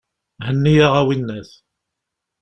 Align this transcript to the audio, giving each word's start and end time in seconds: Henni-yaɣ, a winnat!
Henni-yaɣ, 0.45 0.93
a 1.01 1.03
winnat! 1.07 1.51